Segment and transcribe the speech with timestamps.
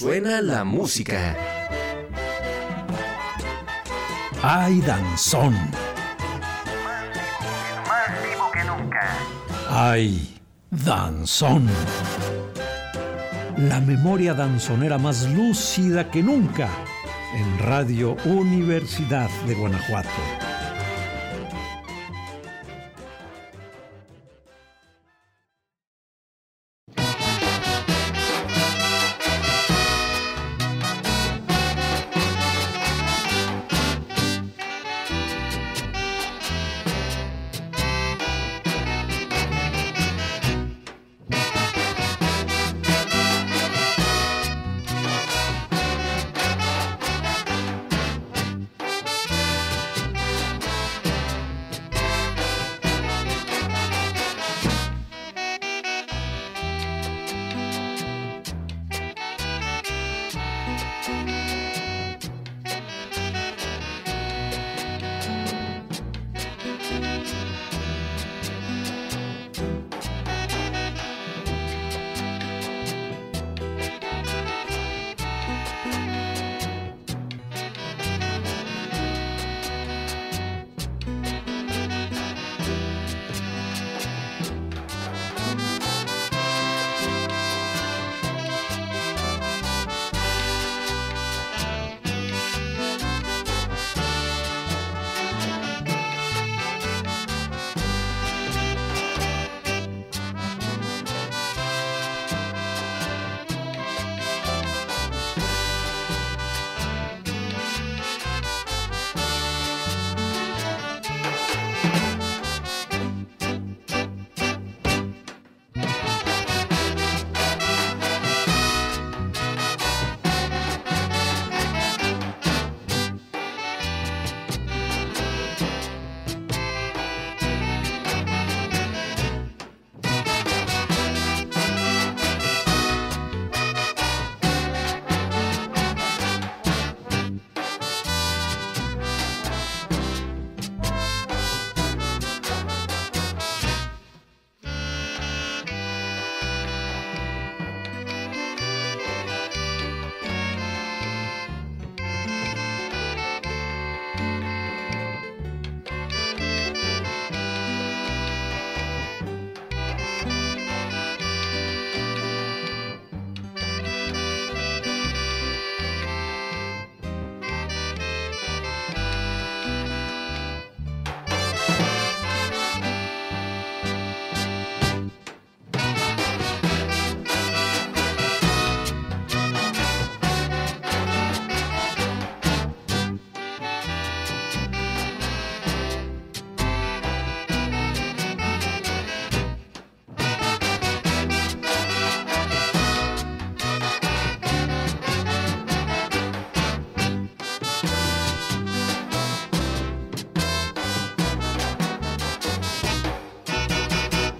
[0.00, 1.36] Suena la música.
[4.42, 5.52] ¡Ay, danzón!
[7.86, 9.18] Más vivo que nunca.
[9.68, 10.40] ¡Ay,
[10.70, 11.68] danzón!
[13.58, 16.70] La memoria danzonera más lúcida que nunca
[17.34, 20.08] en Radio Universidad de Guanajuato.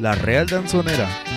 [0.01, 1.30] La Real Danzonera.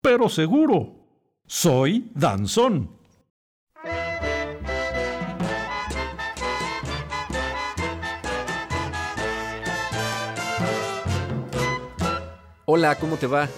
[0.00, 0.94] Pero seguro.
[1.46, 2.90] Soy danzón.
[12.66, 13.48] Hola, ¿cómo te va?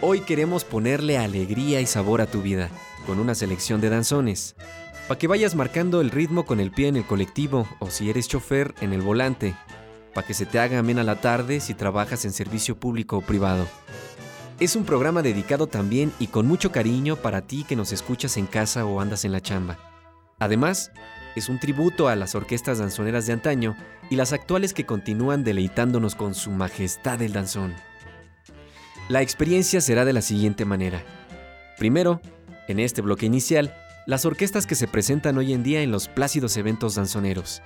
[0.00, 2.70] Hoy queremos ponerle alegría y sabor a tu vida
[3.06, 4.54] con una selección de danzones.
[5.08, 8.28] Para que vayas marcando el ritmo con el pie en el colectivo o si eres
[8.28, 9.54] chofer en el volante.
[10.14, 13.66] Para que se te haga amena la tarde si trabajas en servicio público o privado.
[14.62, 18.46] Es un programa dedicado también y con mucho cariño para ti que nos escuchas en
[18.46, 19.76] casa o andas en la chamba.
[20.38, 20.92] Además,
[21.34, 23.76] es un tributo a las orquestas danzoneras de antaño
[24.08, 27.74] y las actuales que continúan deleitándonos con su majestad el danzón.
[29.08, 31.02] La experiencia será de la siguiente manera.
[31.76, 32.20] Primero,
[32.68, 33.74] en este bloque inicial,
[34.06, 37.62] las orquestas que se presentan hoy en día en los plácidos eventos danzoneros.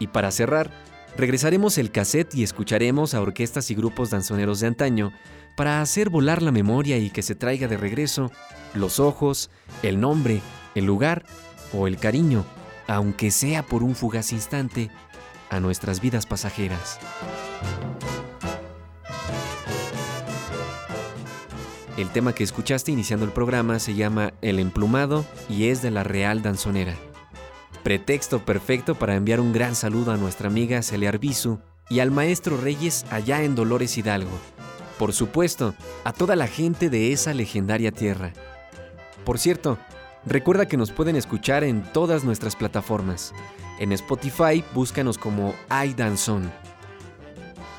[0.00, 0.68] Y para cerrar,
[1.16, 5.12] regresaremos el cassette y escucharemos a orquestas y grupos danzoneros de antaño
[5.56, 8.30] para hacer volar la memoria y que se traiga de regreso
[8.74, 9.50] los ojos,
[9.82, 10.40] el nombre,
[10.74, 11.24] el lugar
[11.72, 12.44] o el cariño,
[12.86, 14.90] aunque sea por un fugaz instante,
[15.50, 16.98] a nuestras vidas pasajeras.
[21.96, 26.02] El tema que escuchaste iniciando el programa se llama El emplumado y es de la
[26.02, 27.09] Real Danzonera.
[27.82, 32.58] Pretexto perfecto para enviar un gran saludo a nuestra amiga Celia Arbizu y al maestro
[32.58, 34.38] Reyes allá en Dolores Hidalgo.
[34.98, 35.74] Por supuesto,
[36.04, 38.34] a toda la gente de esa legendaria tierra.
[39.24, 39.78] Por cierto,
[40.26, 43.32] recuerda que nos pueden escuchar en todas nuestras plataformas.
[43.78, 46.52] En Spotify búscanos como iDanzón.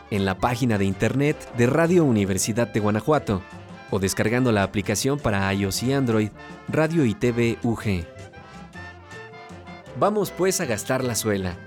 [0.09, 3.43] En la página de internet de Radio Universidad de Guanajuato
[3.91, 6.29] o descargando la aplicación para iOS y Android
[6.69, 8.10] Radio y TV UG.
[9.99, 11.57] Vamos pues a gastar la suela.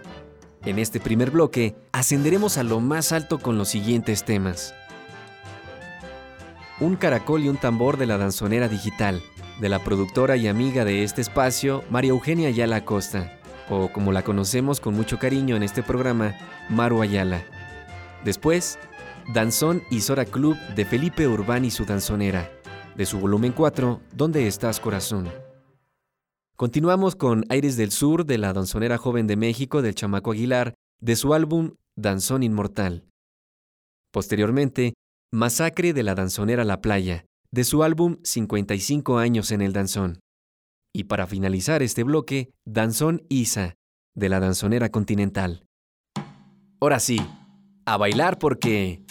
[0.65, 4.75] En este primer bloque ascenderemos a lo más alto con los siguientes temas.
[6.81, 9.23] Un caracol y un tambor de la danzonera digital,
[9.61, 13.39] de la productora y amiga de este espacio, María Eugenia Ayala Acosta,
[13.69, 16.35] o como la conocemos con mucho cariño en este programa,
[16.71, 17.43] Maru Ayala.
[18.25, 18.79] Después,
[19.33, 22.51] Danzón y Sora Club de Felipe Urbán y su danzonera,
[22.97, 25.44] de su volumen 4, ¿Dónde estás corazón?
[26.57, 31.17] Continuamos con Aires del Sur de la danzonera joven de México del Chamaco Aguilar, de
[31.17, 33.09] su álbum Danzón Inmortal.
[34.13, 34.95] Posteriormente,
[35.33, 40.21] Masacre de la danzonera La Playa, de su álbum 55 años en el danzón.
[40.95, 43.75] Y para finalizar este bloque, Danzón Isa,
[44.15, 45.67] de la danzonera continental.
[46.81, 47.19] Ahora sí,
[47.85, 49.03] a bailar porque...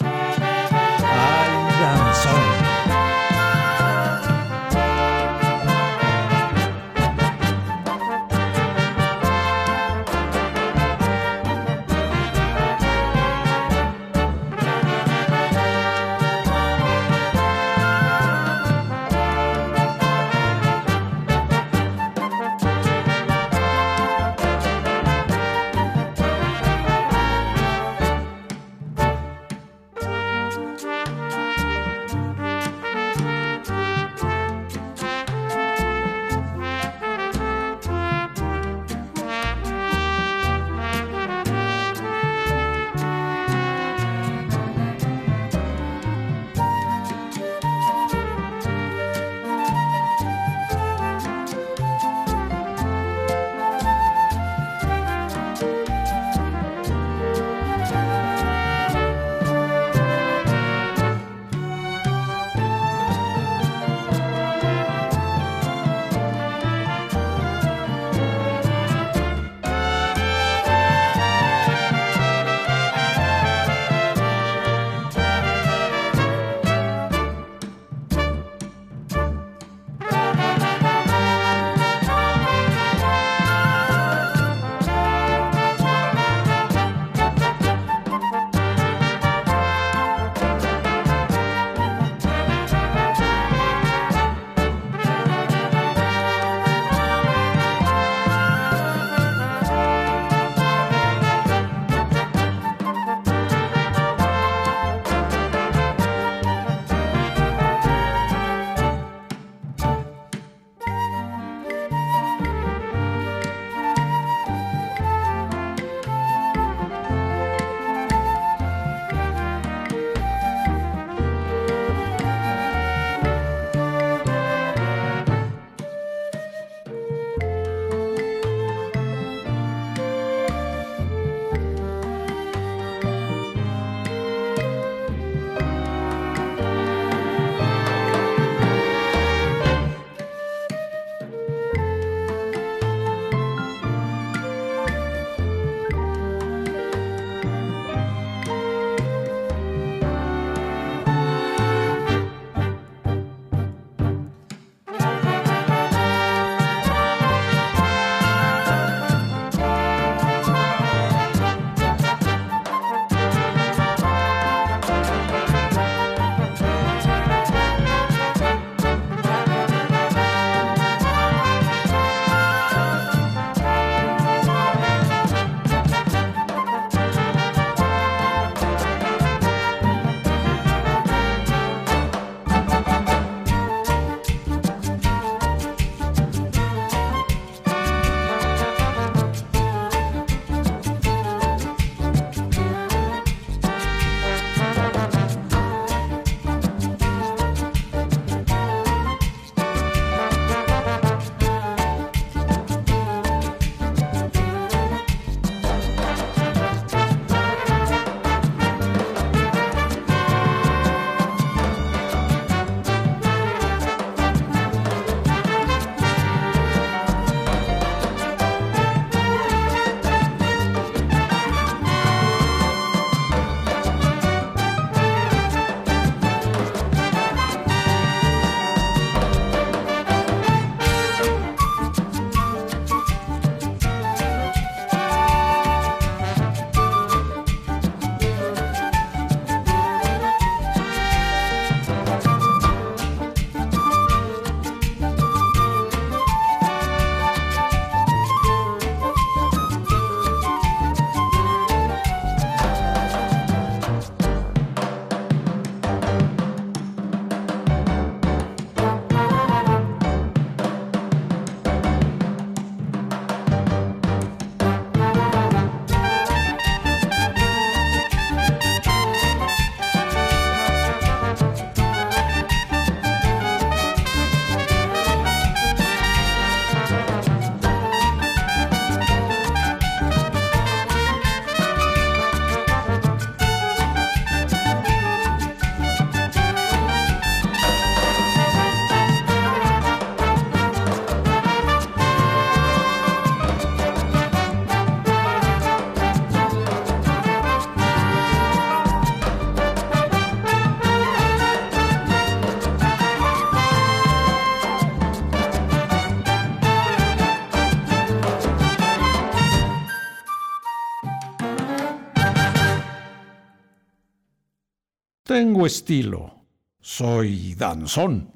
[315.33, 316.45] Tengo estilo.
[316.79, 318.32] Soy danzón.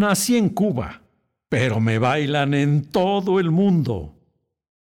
[0.00, 1.02] Nací en Cuba,
[1.50, 4.14] pero me bailan en todo el mundo.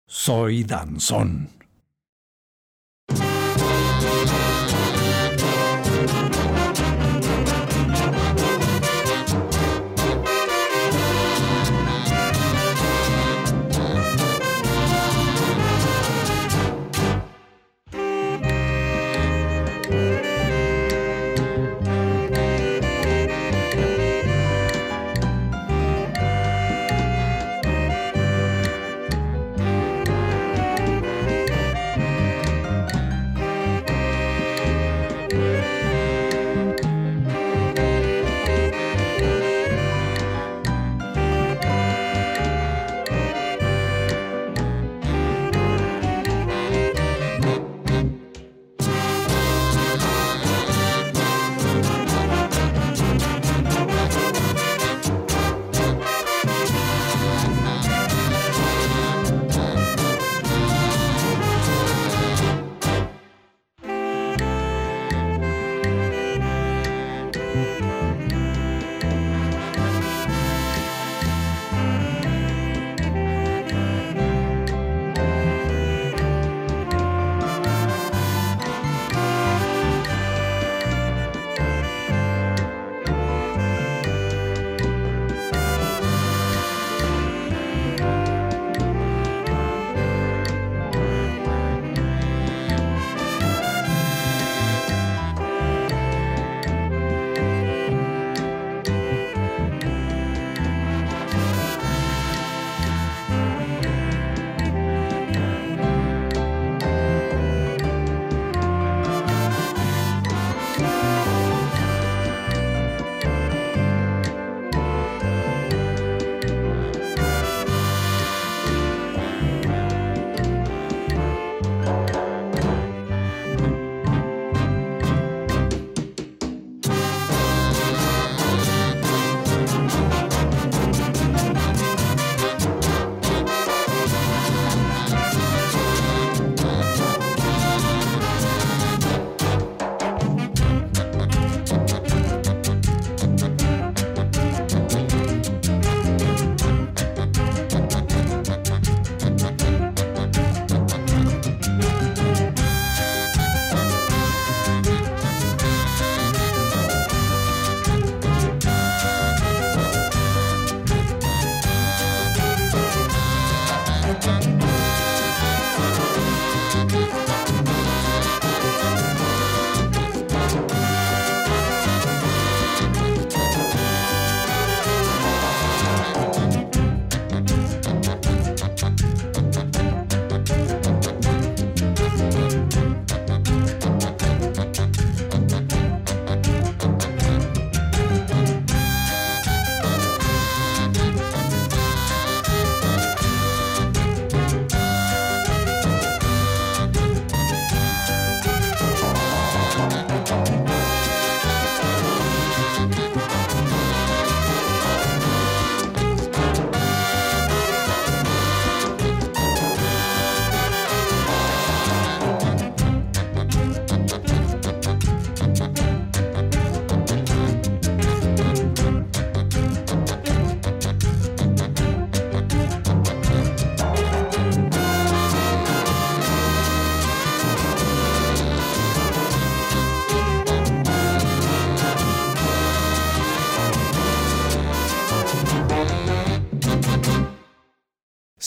[0.05, 1.47] Soy danzón.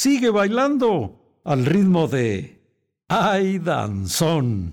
[0.01, 2.59] Sigue bailando al ritmo de
[3.09, 4.73] ¡Ay, danzón!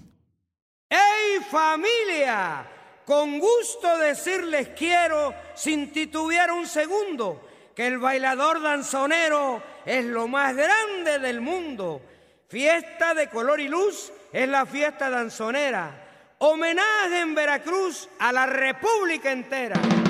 [0.89, 2.65] ¡Ey, familia!
[3.05, 10.55] Con gusto decirles quiero, sin titubear un segundo, que el bailador danzonero es lo más
[10.55, 12.01] grande del mundo.
[12.47, 16.35] Fiesta de color y luz es la fiesta danzonera.
[16.37, 20.07] Homenaje en Veracruz a la República entera.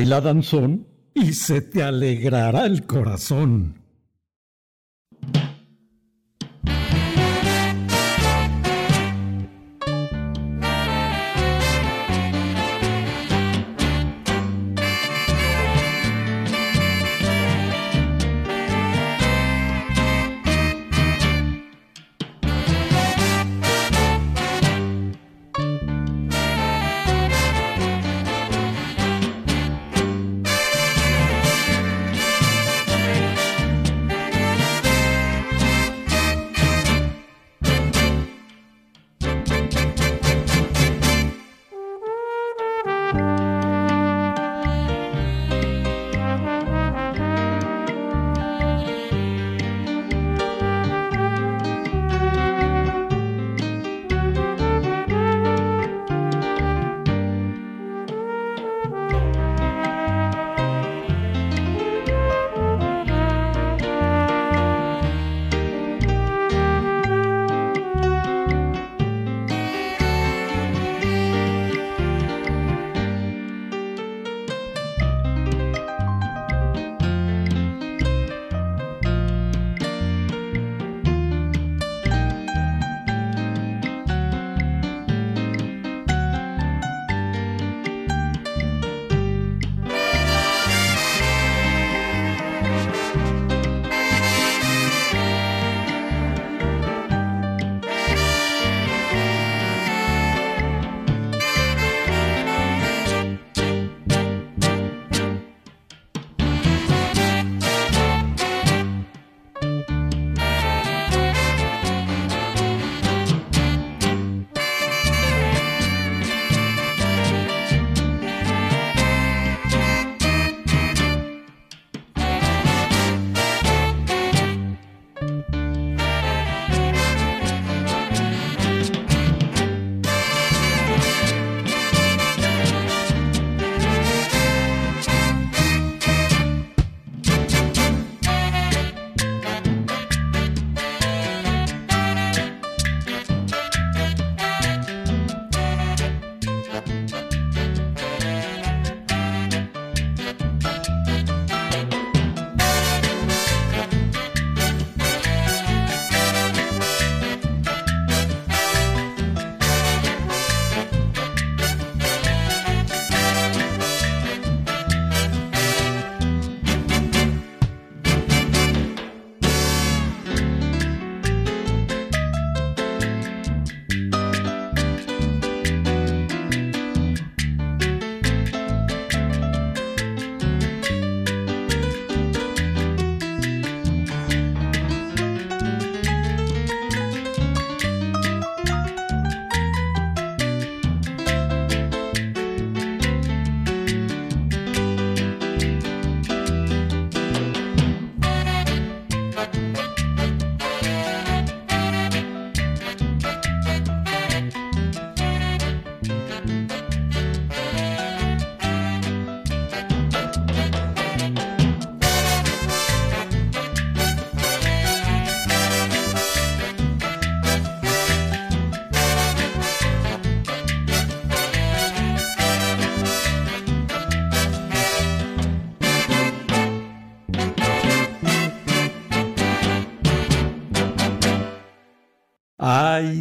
[0.00, 3.79] Baila danzón y se te alegrará el corazón.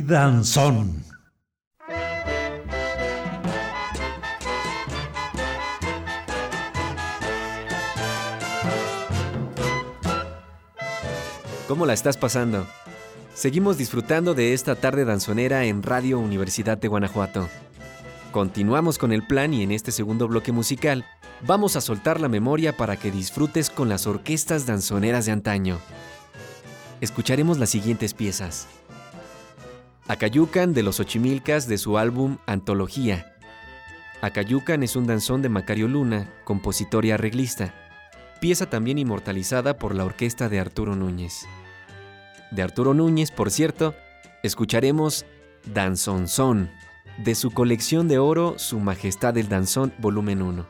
[0.09, 1.03] Danzón!
[11.67, 12.65] ¿Cómo la estás pasando?
[13.35, 17.47] Seguimos disfrutando de esta tarde danzonera en Radio Universidad de Guanajuato.
[18.31, 21.05] Continuamos con el plan y en este segundo bloque musical
[21.45, 25.77] vamos a soltar la memoria para que disfrutes con las orquestas danzoneras de antaño.
[26.99, 28.67] Escucharemos las siguientes piezas.
[30.09, 33.35] Acayucan de los Ochimilcas de su álbum Antología.
[34.21, 37.75] Acayucan es un danzón de Macario Luna, compositor y arreglista,
[38.41, 41.45] pieza también inmortalizada por la orquesta de Arturo Núñez.
[42.49, 43.93] De Arturo Núñez, por cierto,
[44.41, 45.27] escucharemos
[45.71, 46.71] Danzonzón,
[47.19, 50.65] de su colección de oro Su Majestad el Danzón, volumen 1.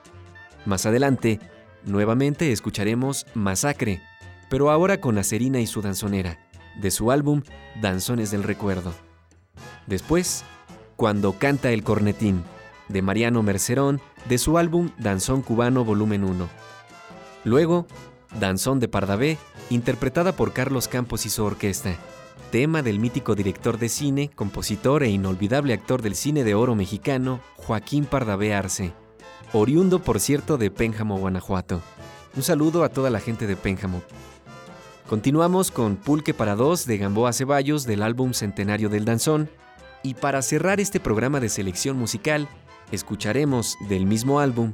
[0.65, 1.39] Más adelante,
[1.85, 4.01] nuevamente escucharemos Masacre,
[4.49, 6.37] pero ahora con Acerina y su danzonera,
[6.81, 7.41] de su álbum
[7.79, 8.93] Danzones del Recuerdo.
[9.89, 10.43] Después,
[10.97, 12.43] Cuando canta el cornetín,
[12.89, 16.47] de Mariano Mercerón, de su álbum Danzón Cubano Volumen 1.
[17.43, 17.87] Luego,
[18.39, 19.37] Danzón de Pardavé,
[19.71, 21.95] interpretada por Carlos Campos y su orquesta,
[22.51, 27.39] tema del mítico director de cine, compositor e inolvidable actor del cine de oro mexicano,
[27.55, 28.91] Joaquín Pardavé Arce,
[29.53, 31.81] oriundo por cierto de Pénjamo, Guanajuato.
[32.35, 34.03] Un saludo a toda la gente de Pénjamo.
[35.07, 39.49] Continuamos con Pulque para dos de Gamboa Ceballos del álbum Centenario del Danzón,
[40.03, 42.47] y para cerrar este programa de selección musical,
[42.91, 44.73] escucharemos del mismo álbum,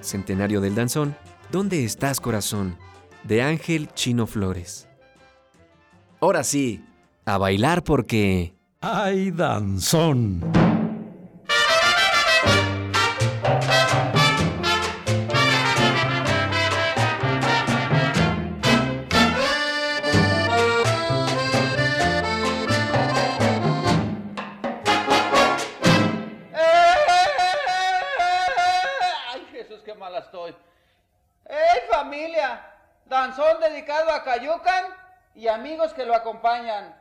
[0.00, 1.16] Centenario del Danzón,
[1.52, 2.78] ¿Dónde estás corazón?
[3.24, 4.88] de Ángel Chino Flores.
[6.20, 6.84] Ahora sí,
[7.24, 8.54] a bailar porque...
[8.80, 10.40] ¡Ay, danzón!
[32.02, 32.60] Familia!
[33.06, 34.86] Danzón dedicado a Cayucan
[35.36, 36.92] y amigos que lo acompañan.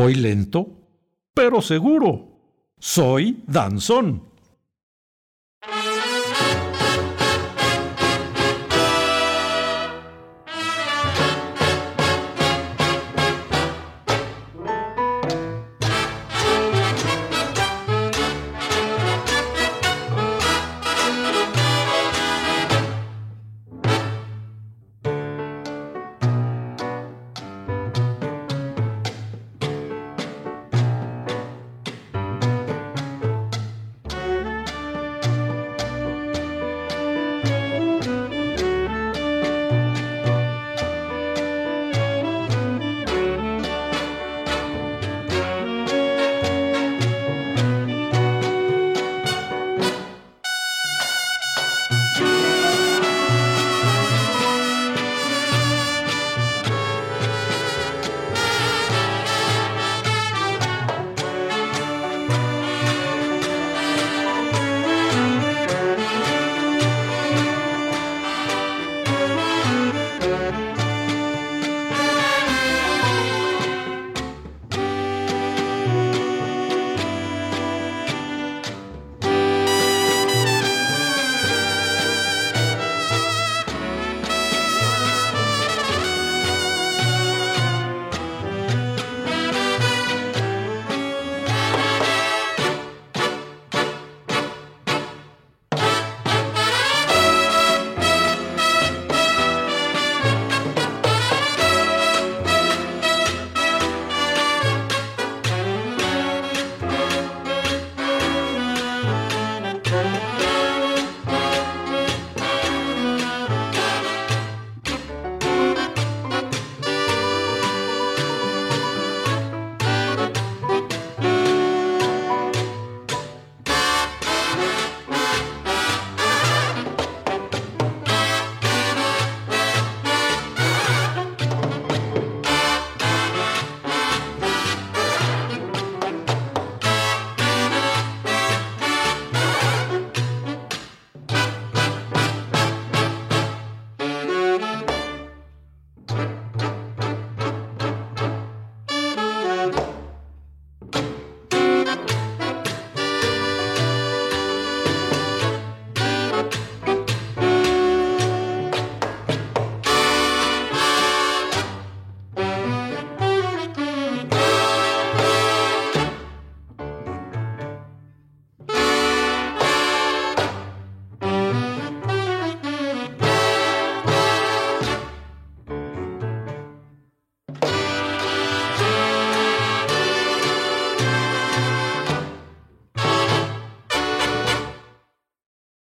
[0.00, 0.66] Voy lento,
[1.34, 2.28] pero seguro.
[2.78, 4.29] Soy danzón.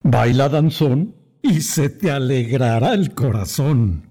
[0.08, 4.05] Baila danzón y se te alegrará el corazón.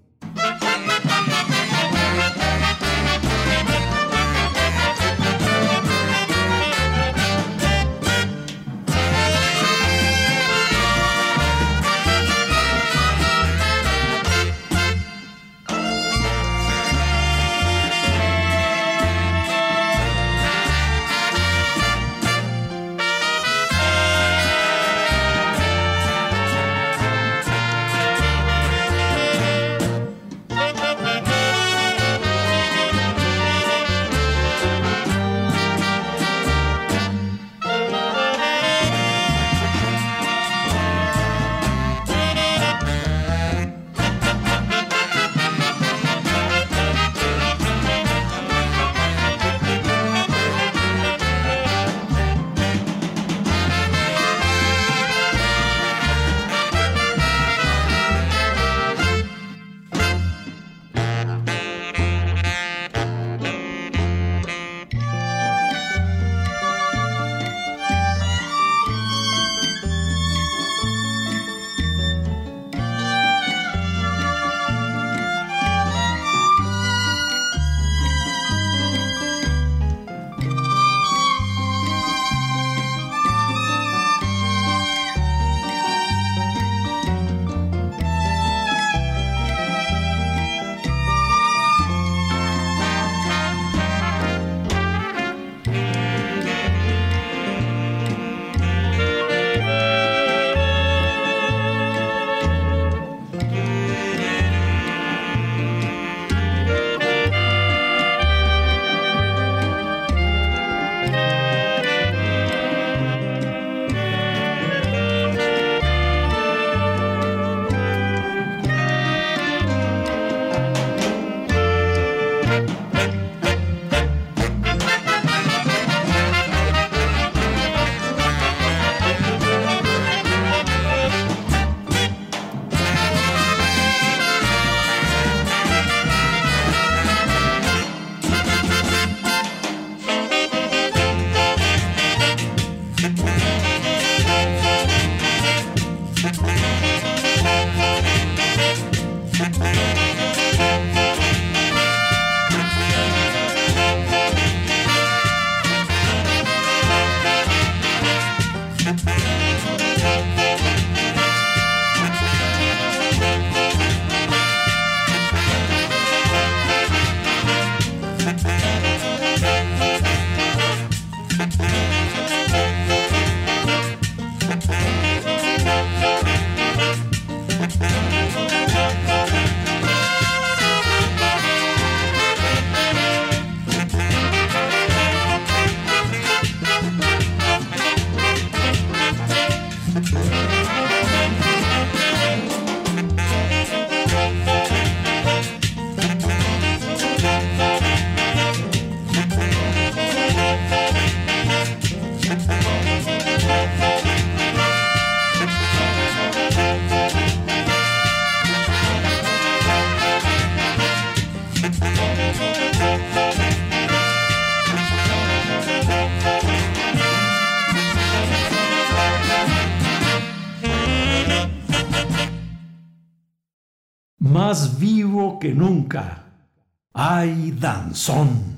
[227.17, 228.54] ¡Ay, danzón!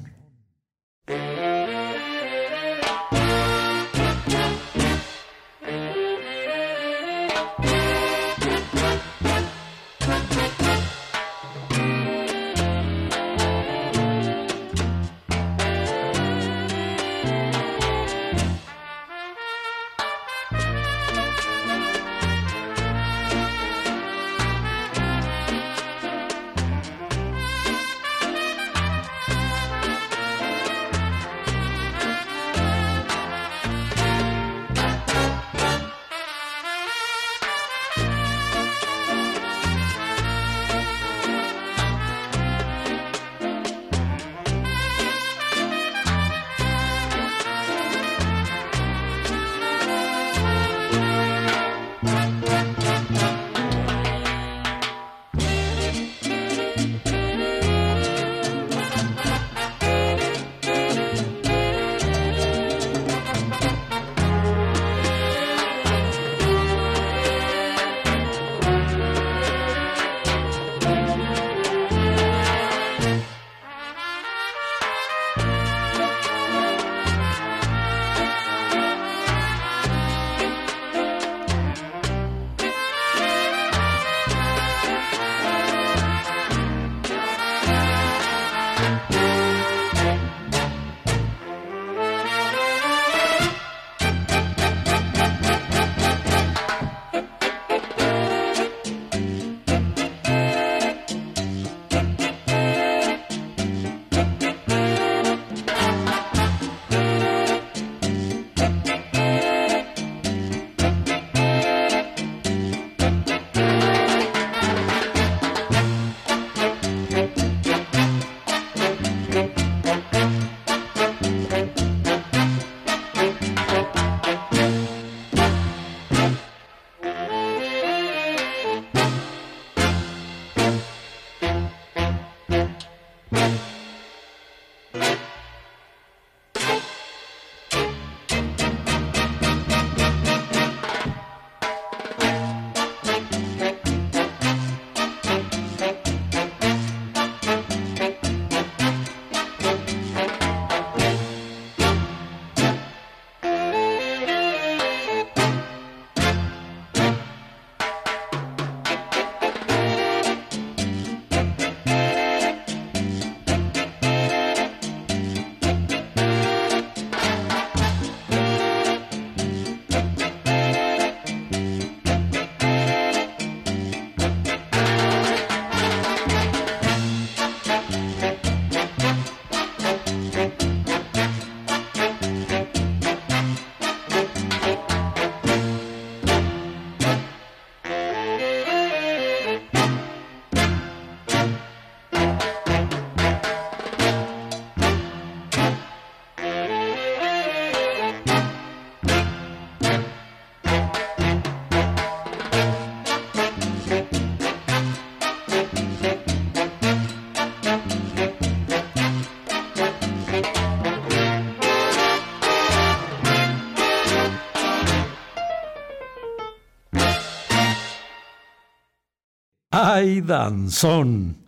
[220.21, 221.46] Danzón!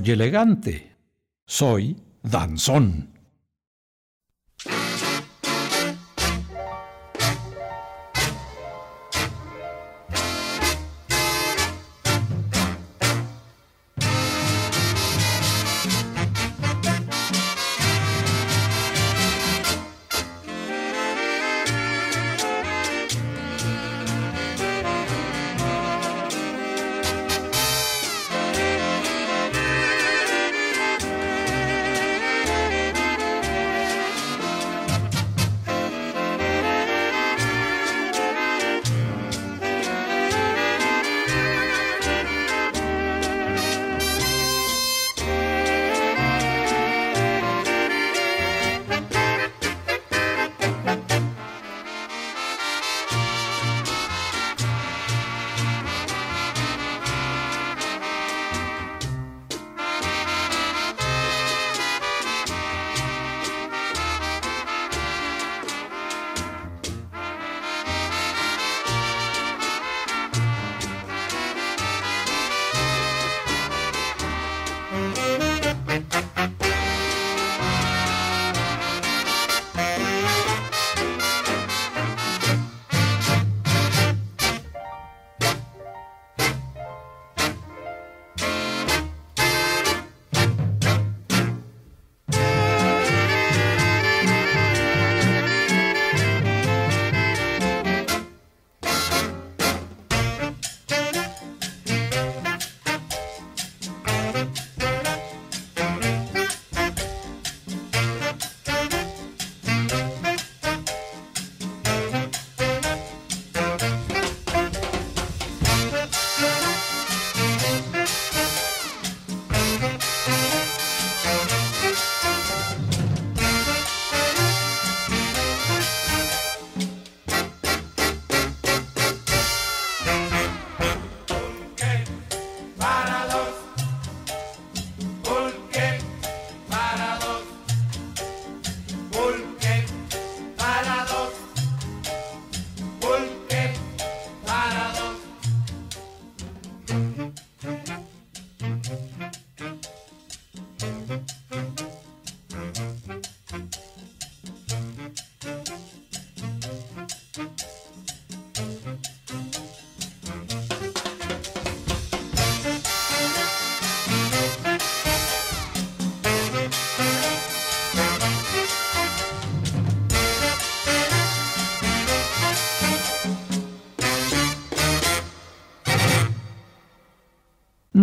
[0.00, 0.96] Soy elegante,
[1.46, 3.19] soy danzón.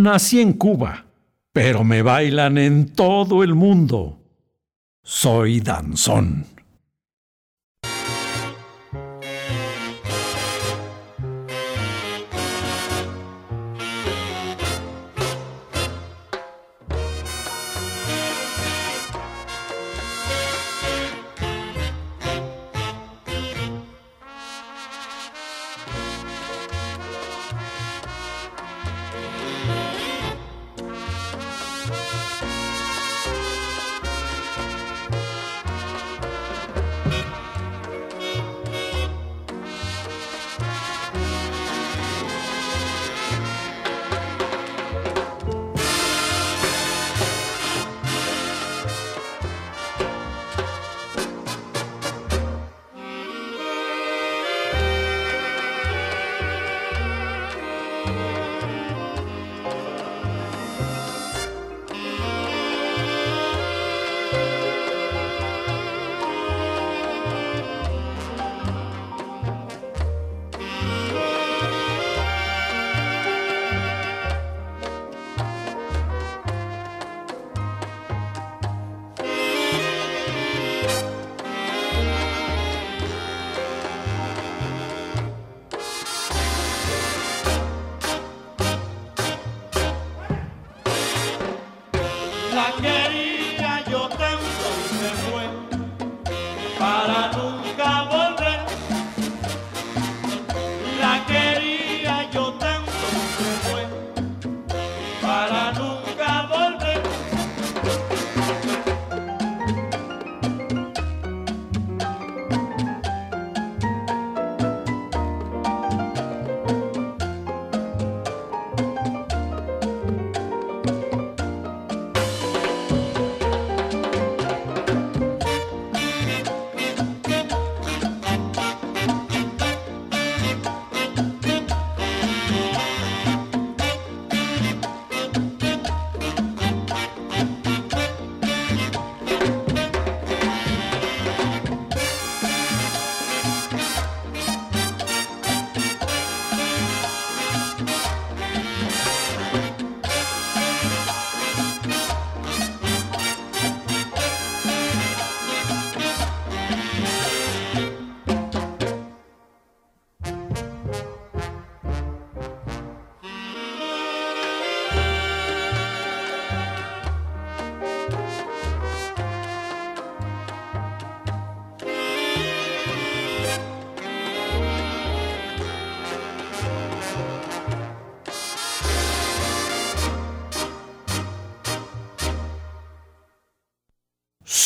[0.07, 1.03] Nací en Cuba,
[1.51, 4.17] pero me bailan en todo el mundo.
[5.03, 6.45] Soy danzón.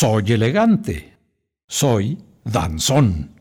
[0.02, 1.16] Soy elegante.
[1.68, 3.40] Soy danzón.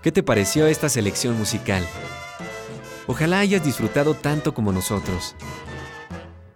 [0.00, 1.84] ¿Qué te pareció esta selección musical?
[3.08, 5.34] Ojalá hayas disfrutado tanto como nosotros.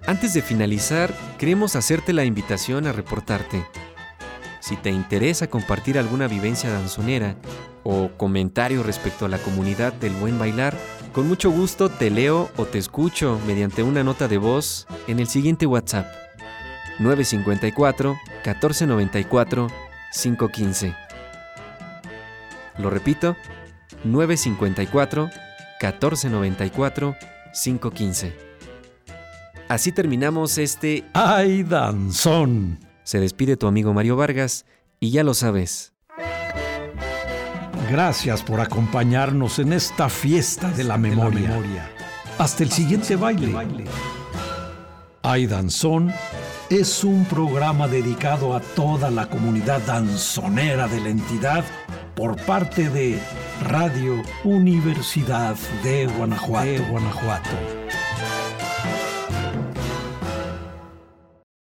[0.06, 3.66] Antes de finalizar, queremos hacerte la invitación a reportarte.
[4.60, 7.34] Si te interesa compartir alguna vivencia danzonera
[7.88, 10.76] o comentario respecto a la comunidad del buen bailar,
[11.12, 15.28] con mucho gusto te leo o te escucho mediante una nota de voz en el
[15.28, 16.06] siguiente WhatsApp
[16.98, 19.68] 954 1494
[20.12, 20.96] 515.
[22.78, 23.36] Lo repito,
[24.02, 25.30] 954
[25.80, 27.16] 1494
[27.52, 28.32] 515.
[29.68, 32.80] Así terminamos este ¡Ay, danzón!
[33.04, 34.66] Se despide tu amigo Mario Vargas
[34.98, 35.95] y ya lo sabes.
[37.90, 41.90] Gracias por acompañarnos en esta fiesta de la memoria.
[42.38, 43.54] Hasta el siguiente baile.
[45.22, 46.12] Ay Danzón
[46.68, 51.64] es un programa dedicado a toda la comunidad danzonera de la entidad
[52.16, 53.20] por parte de
[53.62, 56.66] Radio Universidad de Guanajuato.
[56.66, 57.85] De Guanajuato.